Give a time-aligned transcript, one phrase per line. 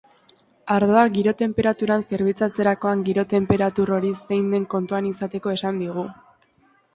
[0.75, 6.09] Ardoa giro tenperaturan zerbitzatzerakoan giro tenperatur hori zein den kontuan izateko esan digu.